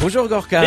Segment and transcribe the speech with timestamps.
[0.00, 0.62] Bonjour Gorka.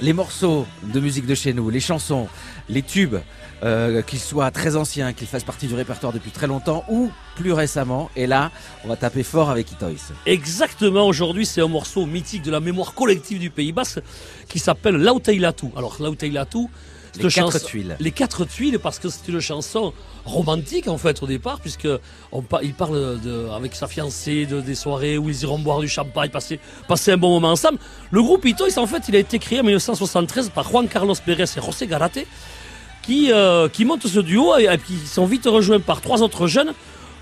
[0.00, 2.26] Les morceaux de musique de chez nous, les chansons,
[2.68, 3.14] les tubes,
[3.62, 7.52] euh, qu'ils soient très anciens, qu'ils fassent partie du répertoire depuis très longtemps ou plus
[7.52, 8.10] récemment.
[8.16, 8.50] Et là,
[8.84, 10.12] on va taper fort avec Itoys.
[10.26, 14.00] Exactement, aujourd'hui c'est un morceau mythique de la mémoire collective du Pays Basque
[14.48, 15.70] qui s'appelle Lauteilatou.
[15.76, 17.96] Alors Lauteilatou, c'est Les quatre tuiles.
[18.00, 19.92] Les quatre tuiles parce que c'est une chanson
[20.24, 21.88] romantique en fait au départ puisque
[22.32, 25.88] on il parle de, avec sa fiancée de, des soirées où ils iront boire du
[25.88, 26.58] champagne, passer,
[26.88, 27.78] passer un bon moment ensemble.
[28.10, 31.44] Le groupe Itoys en fait il a été créé en 1973 par Juan Carlos Pérez
[31.44, 32.18] et José Garate
[33.02, 36.72] qui, euh, qui montent ce duo et, ils sont vite rejoints par trois autres jeunes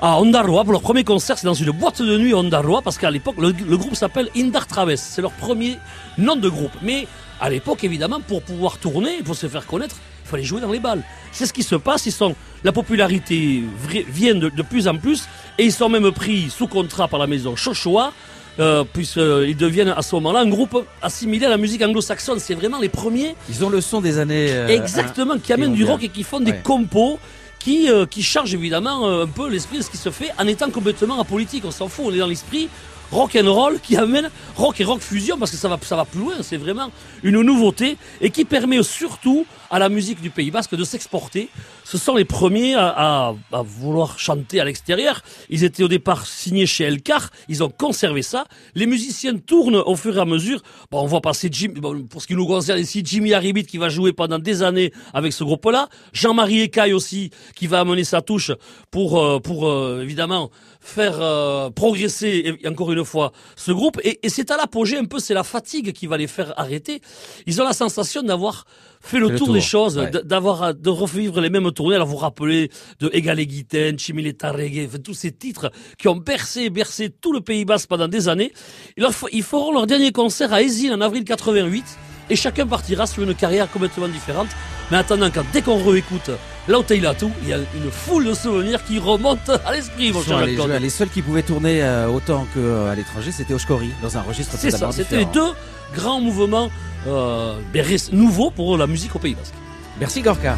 [0.00, 1.38] à Ondarroa pour leur premier concert.
[1.38, 4.28] C'est dans une boîte de nuit à Ondarroa parce qu'à l'époque, le, le groupe s'appelle
[4.36, 4.96] Indar Traves.
[4.96, 5.78] C'est leur premier
[6.18, 6.72] nom de groupe.
[6.82, 7.06] Mais
[7.42, 10.78] à l'époque, évidemment, pour pouvoir tourner, pour se faire connaître, il fallait jouer dans les
[10.78, 11.02] balles.
[11.32, 12.06] C'est ce qui se passe.
[12.06, 13.62] Ils sont, la popularité
[14.08, 15.24] vient de, de plus en plus
[15.58, 18.12] et ils sont même pris sous contrat par la maison Chochoa.
[18.60, 22.38] Euh, puisqu'ils deviennent à ce moment-là un groupe assimilé à la musique anglo-saxonne.
[22.38, 24.48] C'est vraiment les premiers Ils ont le son des années.
[24.50, 26.60] euh, Exactement, qui amènent du rock et qui font des Ouais.
[26.62, 27.18] compos
[27.58, 30.46] qui, euh, qui chargent évidemment euh, un peu l'esprit de ce qui se fait en
[30.46, 31.64] étant complètement apolitique.
[31.66, 32.68] On s'en fout, on est dans l'esprit
[33.12, 36.04] rock and roll qui amène rock et rock fusion parce que ça va, ça va
[36.04, 36.90] plus loin, c'est vraiment
[37.22, 41.48] une nouveauté et qui permet surtout à la musique du Pays Basque de s'exporter.
[41.82, 45.22] Ce sont les premiers à, vouloir chanter à l'extérieur.
[45.48, 48.44] Ils étaient au départ signés chez Elcar, ils ont conservé ça.
[48.74, 50.62] Les musiciens tournent au fur et à mesure.
[50.92, 53.88] On voit passer Jim, bon, pour ce qui nous concerne ici, Jimmy Haribit qui va
[53.88, 55.88] jouer pendant des années avec ce groupe-là.
[56.12, 58.52] Jean-Marie Ecaille aussi qui va amener sa touche
[58.90, 63.32] pour, euh, pour euh, évidemment faire euh, progresser encore une fois.
[63.56, 66.26] Ce groupe et, et c'est à l'apogée un peu c'est la fatigue qui va les
[66.26, 67.00] faire arrêter.
[67.46, 68.64] Ils ont la sensation d'avoir
[69.00, 70.10] fait le, tour, tour, des choses ouais.
[70.24, 71.96] d'avoir à- de revivre les mêmes tournées.
[71.96, 76.16] Alors vous vous rappelez de Egale Guiten Chimileta Reggae enfin, tous ces titres qui ont
[76.16, 78.52] bercé bercé tout le Pays Basque pendant des années.
[78.96, 81.84] Ils, leur f- ils feront leur dernier concert à Esil en avril 88
[82.32, 84.48] et chacun partira sur une carrière complètement différente
[84.90, 86.30] mais en attendant quand dès qu'on réécoute
[86.66, 90.56] Lauteilatou, il y a une foule de souvenirs qui remontent à l'esprit, mon cher les,
[90.78, 94.70] les seuls qui pouvaient tourner euh, autant qu'à l'étranger, c'était Oshkori, dans un registre C'est
[94.70, 95.52] ça, totalement c'était les deux
[95.94, 96.70] grands mouvements
[97.06, 99.54] euh, ben, nouveaux pour la musique au Pays Basque.
[100.00, 100.56] Merci Gorka.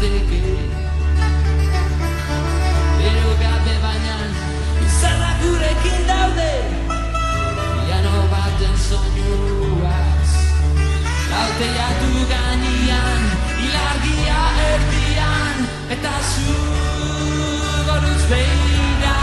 [0.00, 0.42] zinateke
[2.98, 4.16] Bero gabe baina
[4.86, 6.52] Izarra gurekin daude.
[7.86, 10.32] Iano baten soinuaz.
[11.30, 13.22] Kaltea du ganian
[13.64, 16.58] Ilargia erdian Eta zu
[17.86, 19.16] Goruz behira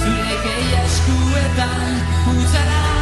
[0.00, 2.02] Zureke eskuetan
[2.36, 3.01] Uzaraz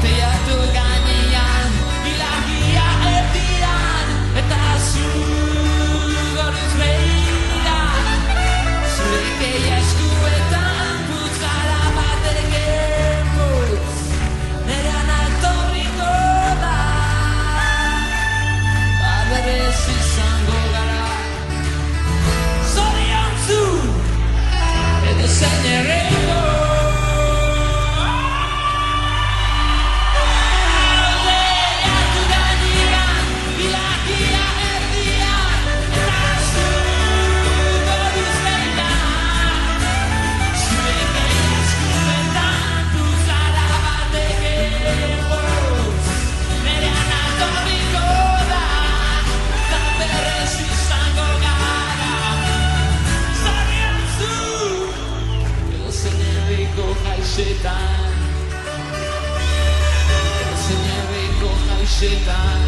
[0.00, 0.67] Théâtre
[61.98, 62.67] chegar.